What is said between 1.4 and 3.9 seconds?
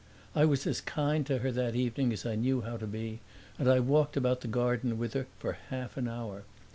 that evening as I knew how to be, and I